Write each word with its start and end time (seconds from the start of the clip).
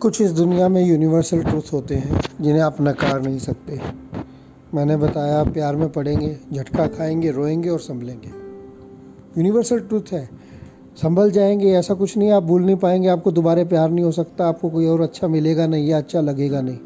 कुछ 0.00 0.20
इस 0.20 0.30
दुनिया 0.30 0.68
में 0.68 0.84
यूनिवर्सल 0.84 1.42
ट्रूथ 1.42 1.72
होते 1.72 1.94
हैं, 1.94 2.20
जिन्हें 2.40 2.62
आप 2.62 2.76
नकार 2.80 3.22
नहीं 3.22 3.38
सकते। 3.38 3.80
मैंने 4.74 4.96
बताया 4.96 5.44
प्यार 5.44 5.76
में 5.76 5.92
पड़ेंगे, 5.92 6.38
झटका 6.52 6.86
खाएँगे, 6.86 7.30
रोएँगे 7.30 7.68
और 7.68 7.80
संभलेंगे। 7.80 8.28
यूनिवर्सल 9.38 9.80
ट्रूथ 9.80 10.12
है। 10.12 10.28
संभल 11.02 11.30
जाएँगे, 11.30 11.72
ऐसा 11.72 11.94
कुछ 11.94 12.16
नहीं, 12.16 12.30
आप 12.30 12.42
भूल 12.42 12.62
नहीं 12.62 12.76
पाएँगे, 12.76 13.08
आपको 13.08 13.32
दोबारा 13.32 13.64
प्यार 13.64 13.90
नहीं 13.90 14.04
हो 14.04 14.12
सकता, 14.12 14.48
आपको 14.48 14.70
कोई 14.70 14.86
और 14.86 15.00
अच्छा 15.00 15.28
मिलेगा 15.28 15.66
नहीं 15.66 15.88
या 15.88 15.98
अच्छा 15.98 16.20
लगेगा 16.20 16.60
नहीं। 16.60 16.78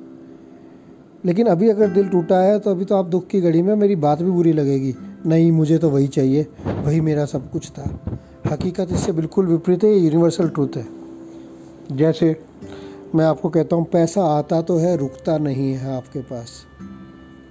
लेकिन 1.25 1.47
अभी 1.47 1.69
अगर 1.69 1.89
दिल 1.89 2.09
टूटा 2.09 2.39
है 2.39 2.59
तो 2.59 2.71
अभी 2.71 2.85
तो 2.85 2.97
आप 2.97 3.07
दुख 3.07 3.27
की 3.27 3.41
घड़ी 3.41 3.63
में 3.63 3.75
मेरी 3.75 3.97
बात 3.97 4.23
भी 4.23 4.31
बुरी 4.31 4.53
लगेगी। 4.53 4.95
नहीं, 5.27 5.53
मुझे 5.53 5.79
तो 5.79 5.91
वही 5.91 6.09
चाहिए, 6.09 6.47
वही 6.67 7.01
मेरा 7.01 7.25
सब 7.25 7.51
कुछ 7.51 7.71
था। 7.71 8.01
हकीकत 8.51 8.89
इससे 8.93 9.13
बिल्कुल 9.13 9.47
विपरीत 9.47 9.85
है 9.85 9.99
यूनिवर्सल 9.99 10.49
ट्रूथ 10.49 10.69
है। 10.77 10.87
जैसे 11.93 12.37
मैं 13.15 13.25
आपको 13.25 13.49
कहता 13.49 13.77
हूँ, 13.77 13.85
पैसा 13.85 14.25
आता 14.25 14.63
तो 14.63 14.77
है, 14.77 14.97
रुकता 14.97 15.39
नहीं 15.39 15.73
है 15.75 15.97
आपके 15.97 16.21
पास। 16.21 16.67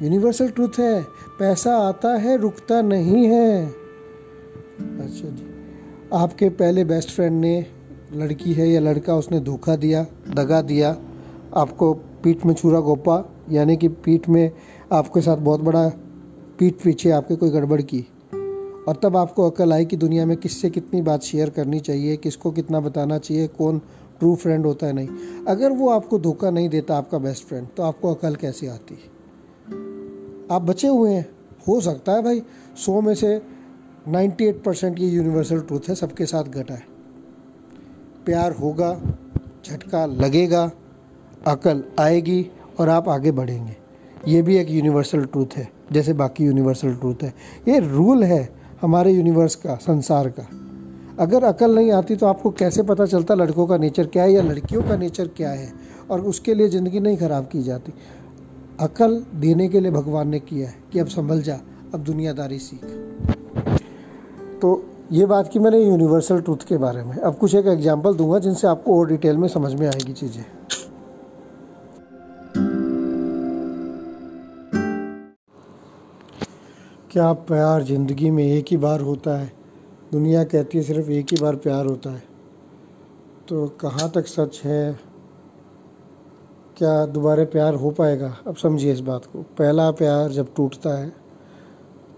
यूनिवर्सल 0.01 0.49
ट्रूथ 0.49 0.79
है, 0.79 1.03
पैसा 1.39 1.77
आता 1.77 2.15
है, 2.17 2.37
रुकता 2.37 2.81
नहीं 2.81 3.25
है। 3.25 3.67
अच्छा 4.79 5.29
जी। 5.29 5.47
आपके 6.13 6.49
पहले 6.49 6.83
बेस्ट 6.83 7.09
फ्रेंड 7.09 7.41
ने, 7.41 7.65
लड़की 8.13 8.53
है 8.53 8.69
या 8.69 8.79
लड़का, 8.79 9.15
उसने 9.15 9.39
धोखा 9.39 9.75
दिया, 9.75 10.05
दगा 10.35 10.61
दिया, 10.61 10.97
आपको 11.55 11.93
पीठ 11.93 12.45
में 12.45 12.53
छुरा 12.53 12.79
गोपा, 12.79 13.25
यानी 13.49 13.77
कि 13.77 13.87
पीठ 13.87 14.29
में 14.29 14.51
आपके 14.91 15.21
साथ 15.21 15.37
बहुत 15.37 15.61
बड़ा 15.61 15.89
पीठ 16.59 16.73
पीछे 16.73 17.11
आपके 17.11 17.35
कोई 17.35 17.49
गड़बड़ 17.49 17.81
की। 17.81 18.07
और 18.87 18.99
तब 19.03 19.17
आपको 19.17 19.49
अकल 19.49 19.73
आई 19.73 19.85
कि 19.85 19.97
दुनिया 19.97 20.25
में 20.25 20.37
किससे 20.37 20.69
कितनी 20.69 21.01
बात 21.01 21.21
शेयर 21.21 21.49
करनी 21.49 21.79
चाहिए, 21.79 22.17
किसको 22.17 22.51
कितना 22.51 22.79
बताना 22.79 23.17
चाहिए, 23.17 23.47
कौन 23.47 23.81
ट्रू 24.21 24.35
फ्रेंड 24.35 24.65
होता 24.65 24.87
है 24.87 24.93
नहीं। 24.93 25.07
अगर 25.47 25.71
वो 25.71 25.89
आपको 25.89 26.19
धोखा 26.19 26.49
नहीं 26.49 26.69
देता, 26.69 26.97
आपका 26.97 27.17
बेस्ट 27.17 27.43
फ्रेंड 27.43 27.67
तो 27.77 27.83
आपको 27.83 28.13
अकल 28.13 28.35
कैसे 28.35 28.67
आती? 28.67 28.93
है 28.93 29.11
आप 30.51 30.61
बचे 30.61 30.87
हुए 30.87 31.11
हैं। 31.11 31.29
हो 31.67 31.81
सकता 31.81 32.11
है 32.11 32.23
भाई, 32.23 32.41
सौ 32.85 33.01
में 33.01 33.15
से 33.15 33.41
98 34.07 34.63
परसेंट 34.63 34.99
ये 34.99 35.07
यूनिवर्सल 35.07 35.61
ट्रूथ 35.61 35.79
है, 35.89 35.95
सबके 35.95 36.25
साथ 36.25 36.43
घटा 36.43 36.73
है। 36.73 36.83
प्यार 38.25 38.51
होगा, 38.51 39.01
झटका 39.65 40.05
लगेगा, 40.05 40.71
अकल 41.47 41.83
आएगी 41.99 42.51
और 42.79 42.89
आप 42.89 43.09
आगे 43.09 43.31
बढ़ेंगे। 43.31 43.75
ये 44.27 44.41
भी 44.41 44.57
एक 44.57 44.69
यूनिवर्सल 44.69 45.25
ट्रूथ 45.25 45.47
है, 45.55 45.69
जैसे 45.91 46.13
बाकी 46.13 46.43
यूनिवर्सल 46.43 46.95
ट्रूथ 46.95 47.15
है। 47.23 47.33
ये 47.67 47.79
रूल 47.79 48.23
है 48.23 48.49
हमारे 48.81 49.11
यूनिवर्स 49.11 49.55
का, 49.55 49.75
संसार 49.75 50.29
का। 50.29 50.70
अगर 51.19 51.43
अकल 51.43 51.75
नहीं 51.75 51.91
आती 51.91 52.15
तो 52.15 52.25
आपको 52.25 52.49
कैसे 52.51 52.83
पता 52.83 53.05
चलता 53.05 53.33
लड़कों 53.33 53.65
का 53.67 53.77
नेचर 53.77 54.07
क्या 54.07 54.23
है 54.23 54.31
या 54.33 54.41
लड़कियों 54.41 54.83
का 54.83 54.95
नेचर 54.97 55.27
क्या 55.27 55.49
है? 55.49 55.71
और 56.09 56.21
उसके 56.21 56.53
लिए 56.53 56.67
ज़िंदगी 56.69 56.99
नहीं 56.99 57.17
ख़राब 57.17 57.47
की 57.47 57.61
जाती। 57.63 57.93
अकल 58.79 59.21
देने 59.35 59.67
के 59.69 59.79
लिए 59.79 59.91
भगवान 59.91 60.27
ने 60.27 60.39
किया 60.39 60.67
है 60.69 60.75
कि 60.93 60.99
अब 60.99 61.07
संभल 61.07 61.41
जा, 61.41 61.59
अब 61.93 61.99
दुनियादारी 61.99 62.59
सीख। 62.59 62.85
तो 64.61 64.83
ये 65.11 65.25
बात 65.25 65.47
की 65.47 65.59
मैंने 65.59 65.79
यूनिवर्सल 65.79 66.41
ट्रूथ 66.41 66.67
के 66.67 66.77
बारे 66.77 67.03
में। 67.03 67.15
अब 67.15 67.37
कुछ 67.37 67.55
एक 67.55 67.67
एग्जांपल 67.67 68.15
दूँगा 68.15 68.39
जिनसे 68.39 68.67
आपको 68.67 68.99
और 68.99 69.07
डिटेल 69.07 69.37
में 69.37 69.47
समझ 69.47 69.73
में 69.73 69.87
आएगी 69.87 70.13
चीज़ें। 70.13 70.43
क्या 77.11 77.31
प्यार 77.33 77.83
ज़िंदगी 77.83 78.29
में 78.31 78.43
एक 78.45 78.65
ही 78.71 78.77
बार 78.77 79.01
होता 79.01 79.37
है? 79.39 79.60
दुनिया 80.11 80.43
कहती 80.43 80.77
है 80.77 80.83
सिर्फ़ 80.83 81.09
एक 81.09 81.25
ही 81.31 81.37
बार 81.41 81.55
प्यार 81.55 81.85
होता 81.85 82.09
है। 82.09 82.23
तो 83.47 83.67
कहाँ 83.67 84.11
तक 84.15 84.27
सच 84.27 84.61
है? 84.63 84.99
क्या 86.77 87.05
दोबारा 87.05 87.43
प्यार 87.43 87.73
हो 87.73 87.91
पाएगा? 87.91 88.37
अब 88.47 88.55
समझिए 88.55 88.93
इस 88.93 88.99
बात 88.99 89.25
को। 89.25 89.41
पहला 89.41 89.91
प्यार 89.91 90.31
जब 90.31 90.53
टूटता 90.55 90.89
है 90.89 91.13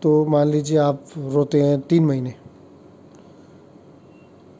तो 0.02 0.26
मान 0.26 0.48
लीजिए 0.48 0.78
आप 0.78 1.04
रोते 1.18 1.62
हैं 1.62 1.82
तीन 1.82 2.06
महीने। 2.06 2.34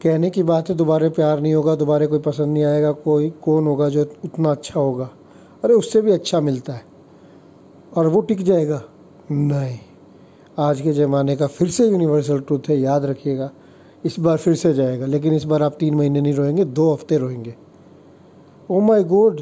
कहने 0.02 0.30
की 0.30 0.42
बात 0.42 0.68
है, 0.70 0.74
दोबारा 0.74 1.08
प्यार 1.08 1.40
नहीं 1.40 1.54
होगा, 1.54 1.74
दोबारा 1.74 2.06
कोई 2.06 2.18
पसंद 2.18 2.46
नहीं 2.46 2.64
आएगा, 2.64 2.92
कोई 2.92 3.30
कौन 3.30 3.66
होगा 3.66 3.88
जो 3.88 4.02
उतना 4.24 4.50
अच्छा 4.50 4.80
होगा? 4.80 5.10
अरे 5.64 5.74
उससे 5.74 6.00
भी 6.00 6.12
अच्छा 6.12 6.40
मिलता 6.40 6.72
है। 6.72 6.84
और 7.96 8.06
वो 8.06 8.20
टिक 8.20 8.42
जाएगा। 8.42 8.82
नहीं। 9.30 9.78
आज 10.58 10.80
के 10.80 10.92
ज़माने 10.92 11.34
का 11.36 11.46
फिर 11.46 11.68
से 11.68 11.86
यूनिवर्सल 11.86 12.40
ट्रूथ 12.40 12.68
है, 12.68 12.78
याद 12.80 13.04
रखिएगा। 13.04 13.50
इस 14.04 14.18
बार 14.20 14.36
फिर 14.36 14.54
से 14.54 14.72
जाएगा, 14.74 15.06
लेकिन 15.06 15.34
इस 15.34 15.44
बार 15.44 15.62
आप 15.62 15.76
तीन 15.80 15.94
महीने 15.94 16.20
नहीं 16.20 16.34
रोएँगे, 16.34 16.64
दो 16.64 16.92
हफ़्ते 16.92 17.16
रोएँगे। 17.16 17.54
ओ 18.70 18.80
माय 18.80 19.02
गॉड 19.04 19.40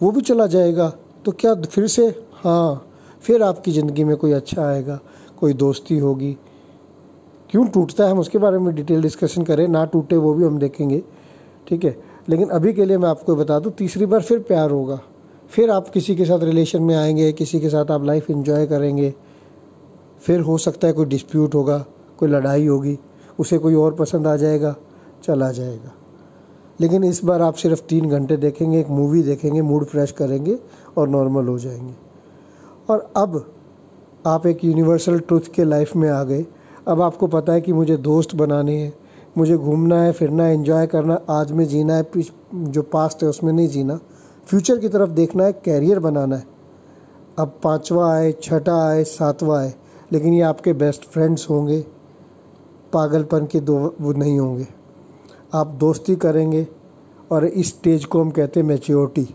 वो 0.00 0.10
भी 0.10 0.20
चला 0.20 0.46
जाएगा 0.46 0.88
तो 1.24 1.32
क्या 1.32 1.54
फिर 1.54 1.86
से? 1.86 2.06
हाँ 2.34 2.86
फिर 3.22 3.42
आपकी 3.42 3.72
ज़िंदगी 3.72 4.04
में 4.04 4.16
कोई 4.16 4.32
अच्छा 4.32 4.62
आएगा, 4.62 4.98
कोई 5.38 5.52
दोस्ती 5.54 5.98
होगी। 5.98 6.36
क्यों 7.50 7.66
टूटता 7.66 8.04
है 8.04 8.10
हम 8.10 8.18
उसके 8.18 8.38
बारे 8.38 8.58
में 8.58 8.74
डिटेल 8.74 9.02
डिस्कशन 9.02 9.42
करें, 9.42 9.66
ना 9.68 9.84
टूटे 9.84 10.16
वो 10.16 10.34
भी 10.34 10.44
हम 10.44 10.58
देखेंगे, 10.58 11.02
ठीक 11.68 11.84
है? 11.84 11.96
लेकिन 12.28 12.48
अभी 12.48 12.72
के 12.72 12.84
लिए 12.84 12.98
मैं 12.98 13.08
आपको 13.08 13.36
बता 13.36 13.58
दूँ, 13.58 13.72
तीसरी 13.72 14.06
बार 14.06 14.22
फिर 14.22 14.38
प्यार 14.38 14.70
होगा। 14.70 15.00
फिर 15.50 15.70
आप 15.70 15.88
किसी 15.88 16.16
के 16.16 16.24
साथ 16.24 16.44
रिलेशन 16.44 16.82
में 16.82 16.94
आएँगे, 16.96 17.32
किसी 17.32 17.60
के 17.60 17.68
साथ 17.68 17.90
आप 17.90 18.04
लाइफ 18.04 18.30
इन्जॉय 18.30 18.66
करेंगे। 18.66 19.14
फिर 20.20 20.40
हो 20.40 20.58
सकता 20.58 20.86
है 20.86 20.92
कोई 20.92 21.04
डिस्प्यूट 21.04 21.54
होगा, 21.54 21.84
कोई 22.18 22.28
लड़ाई 22.28 22.66
होगी, 22.66 22.98
उसे 23.38 23.58
कोई 23.58 23.74
और 23.74 23.94
पसंद 23.94 24.26
आ 24.26 24.36
जाएगा, 24.36 24.76
चला 25.22 25.52
जाएगा। 25.52 25.92
लेकिन 26.80 27.04
इस 27.04 27.24
बार 27.24 27.42
आप 27.42 27.54
सिर्फ़ 27.54 27.82
तीन 27.82 28.10
घंटे 28.10 28.36
देखेंगे, 28.36 28.80
एक 28.80 28.88
मूवी 28.88 29.22
देखेंगे 29.22 29.62
मूड 29.62 29.84
फ्रेश 29.84 30.12
करेंगे 30.12 30.58
और 30.96 31.08
नॉर्मल 31.08 31.48
हो 31.48 31.58
जाएँगे। 31.58 31.94
और 32.90 33.12
अब 33.16 33.54
आप 34.26 34.46
एक 34.46 34.64
यूनिवर्सल 34.64 35.18
ट्रुथ 35.18 35.40
के 35.54 35.64
लाइफ 35.64 35.96
में 35.96 36.10
आ 36.10 36.24
गए। 36.24 36.46
अब 36.88 37.00
आपको 37.00 37.26
पता 37.26 37.52
है 37.52 37.60
कि 37.60 37.72
मुझे 37.72 37.96
दोस्त 37.96 38.34
बनाने 38.34 38.76
हैं, 38.76 38.94
मुझे 39.38 39.56
घूमना 39.56 40.02
है, 40.02 40.12
फिरना 40.12 40.44
है 40.44 40.54
इन्जॉय 40.54 40.86
करना 40.86 41.20
आज 41.30 41.52
में 41.52 41.64
जीना 41.64 41.94
है 41.94 42.10
जो 42.54 42.82
पास्ट 42.82 43.22
है 43.22 43.28
उसमें 43.28 43.52
नहीं 43.52 43.68
जीना। 43.68 44.00
फ्यूचर 44.44 44.78
की 44.78 44.88
तरफ़ 44.88 45.10
देखना 45.10 45.44
है 45.44 45.52
कैरियर 45.52 45.98
बनाना 45.98 46.36
है। 46.36 46.46
अब 47.38 47.60
पाँचवा 47.62 48.14
आए, 48.14 48.34
छठा 48.42 48.88
आए, 48.88 49.04
सातवा 49.04 49.60
आए 49.60 49.74
लेकिन 50.12 50.34
ये 50.34 50.40
आपके 50.40 50.72
बेस्ट 50.72 51.04
फ्रेंड्स 51.04 51.48
होंगे। 51.50 51.80
पागलपन 52.92 53.46
के 53.46 53.60
दो 53.60 53.94
वो 54.00 54.12
नहीं 54.12 54.38
होंगे। 54.38 54.66
आप 55.54 55.66
दोस्ती 55.80 56.16
करेंगे 56.16 56.66
और 57.30 57.44
इस 57.44 57.68
स्टेज 57.68 58.04
को 58.04 58.20
हम 58.20 58.30
कहते 58.30 58.60
हैं 58.60 58.66
मेच्योरिटी 58.66 59.28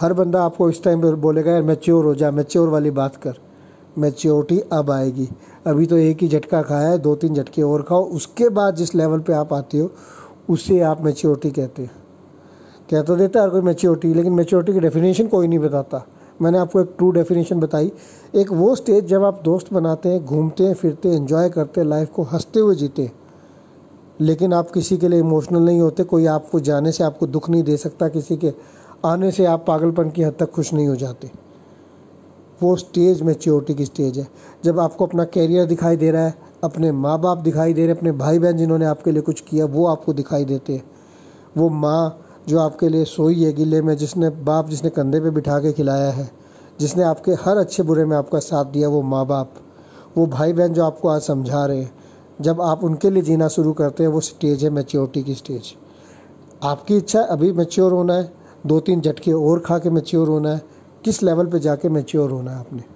हर 0.00 0.12
बंदा 0.12 0.42
आपको 0.44 0.68
इस 0.70 0.82
टाइम 0.82 1.02
पर 1.02 1.14
बोलेगा, 1.14 1.52
यार 1.52 1.62
मेच्योर 1.62 2.04
हो 2.04 2.14
जा 2.14 2.30
मेच्योर 2.30 2.68
वाली 2.68 2.90
बात 2.90 3.16
कर। 3.16 3.38
मेच्योरिटी 3.98 4.58
अब 4.72 4.90
आएगी। 4.90 5.28
अभी 5.66 5.86
तो 5.86 5.96
एक 5.96 6.22
ही 6.22 6.28
झटका 6.28 6.62
खाया 6.62 6.88
है 6.88 6.98
दो 6.98 7.14
तीन 7.14 7.34
झटके 7.34 7.62
और 7.62 7.82
खाओ। 7.82 8.04
उसके 8.04 8.48
बाद 8.48 8.74
जिस 8.74 8.94
लेवल 8.94 9.20
पे 9.20 9.32
आप 9.32 9.52
आते 9.52 9.78
हो, 9.78 9.90
उसे 10.50 10.80
आप 10.80 11.04
मेच्योरिटी 11.04 11.50
कहते 11.50 11.82
हैं। 11.82 11.90
कह 12.90 13.02
तो 13.02 13.16
देता 13.16 13.38
है, 13.38 13.46
हर 13.46 13.50
कोई 13.50 13.60
मेच्योरिटी 13.60 14.12
लेकिन 14.14 14.32
मेच्योरिटी 14.32 14.72
की 14.72 14.80
डेफिनेशन 14.80 15.26
कोई 15.26 15.48
नहीं 15.48 15.58
बताता। 15.58 16.06
मैंने 16.42 16.58
आपको 16.58 16.80
एक 16.80 16.94
ट्रू 16.98 17.10
डेफिनेशन 17.10 17.60
बताई। 17.60 17.92
एक 18.34 18.52
वो 18.52 18.74
स्टेज 18.74 19.04
जब 19.04 19.24
आप 19.24 19.40
दोस्त 19.44 19.72
बनाते 19.72 20.08
हैं, 20.08 20.24
घूमते 20.24 20.64
हैं, 20.66 20.74
फिरते 20.74 21.08
हैं 21.08 21.16
इन्जॉय 21.16 21.48
करते 21.48 21.80
हैं 21.80 21.88
लाइफ 21.88 22.10
को 22.10 22.22
हँसते 22.22 22.60
हुए 22.60 22.74
जीते 22.74 23.12
लेकिन 24.20 24.52
आप 24.52 24.70
किसी 24.70 24.96
के 24.96 25.08
लिए 25.08 25.20
इमोशनल 25.20 25.62
नहीं 25.62 25.80
होते, 25.80 26.04
कोई 26.04 26.26
आपको 26.26 26.60
जाने 26.60 26.92
से 26.92 27.04
आपको 27.04 27.26
दुख 27.26 27.50
नहीं 27.50 27.62
दे 27.62 27.76
सकता, 27.76 28.08
किसी 28.08 28.36
के 28.36 28.52
आने 29.04 29.30
से 29.30 29.44
आप 29.44 29.64
पागलपन 29.66 30.10
की 30.10 30.22
हद 30.22 30.34
तक 30.38 30.50
खुश 30.50 30.74
नहीं 30.74 30.88
हो 30.88 30.96
जाते। 30.96 31.30
वो 32.62 32.76
स्टेज 32.76 33.22
मेच्योरिटी 33.22 33.74
की 33.74 33.84
स्टेज 33.84 34.18
है। 34.18 34.28
जब 34.64 34.80
आपको 34.80 35.06
अपना 35.06 35.24
कैरियर 35.24 35.66
दिखाई 35.66 35.96
दे 35.96 36.10
रहा 36.10 36.26
है, 36.26 36.34
अपने 36.64 36.92
माँ 36.92 37.20
बाप 37.20 37.38
दिखाई 37.38 37.72
दे 37.74 37.80
रहे 37.80 37.90
हैं, 37.90 37.96
अपने 37.96 38.12
भाई 38.12 38.38
बहन 38.38 38.56
जिन्होंने 38.56 38.84
आपके 38.84 39.12
लिए 39.12 39.22
कुछ 39.22 39.40
किया, 39.40 39.64
वो 39.64 39.86
आपको 39.86 40.12
दिखाई 40.12 40.44
देते 40.44 40.72
हैं। 40.72 40.82
वो 41.56 41.68
माँ 41.68 42.25
जो 42.48 42.58
आपके 42.60 42.88
लिए 42.88 43.04
सोई 43.04 43.44
है 43.44 43.52
गिले 43.52 43.82
में, 43.82 43.96
जिसने 43.96 44.30
बाप 44.30 44.68
जिसने 44.68 44.90
कंधे 44.90 45.20
पे 45.20 45.30
बिठा 45.30 45.58
के 45.58 45.72
खिलाया 45.72 46.10
है, 46.10 46.30
जिसने 46.80 47.02
आपके 47.02 47.32
हर 47.32 47.56
अच्छे 47.56 47.82
बुरे 47.82 48.04
में 48.04 48.16
आपका 48.16 48.38
साथ 48.38 48.64
दिया, 48.64 48.88
वो 48.88 49.02
माँ 49.02 49.26
बाप 49.26 49.54
वो 50.16 50.26
भाई 50.26 50.52
बहन 50.52 50.72
जो 50.72 50.84
आपको 50.84 51.08
आज 51.08 51.20
समझा 51.20 51.64
रहे 51.66 51.80
हैं। 51.80 51.92
जब 52.40 52.60
आप 52.60 52.84
उनके 52.84 53.10
लिए 53.10 53.22
जीना 53.22 53.48
शुरू 53.48 53.72
करते 53.72 54.02
हैं, 54.02 54.10
वो 54.10 54.20
स्टेज 54.20 54.64
है 54.64 54.70
मेच्योरिटी 54.70 55.22
की 55.22 55.34
स्टेज। 55.34 55.74
आपकी 56.62 56.96
इच्छा 56.96 57.22
अभी 57.22 57.52
मेच्योर 57.52 57.92
होना 57.92 58.14
है 58.14 58.32
दो 58.66 58.80
तीन 58.80 59.00
झटके 59.00 59.32
और 59.32 59.58
खा 59.58 59.78
के 59.78 59.90
मेच्योर 59.90 60.28
होना 60.28 60.50
है, 60.50 60.62
किस 61.04 61.22
लेवल 61.22 61.46
पे 61.46 61.58
जाके 61.58 61.88
मेच्योर 61.88 62.30
होना 62.30 62.50
है 62.50 62.58
आपने? 62.58 62.95